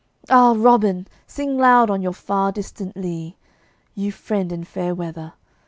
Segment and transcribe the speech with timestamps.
[0.31, 1.07] Ah, Robin!
[1.27, 3.37] sing loud on your far distant lea,
[3.93, 5.33] You friend in fair weather!